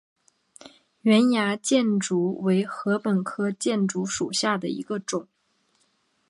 [1.01, 5.27] 圆芽箭竹为禾本科箭竹属下的一个种。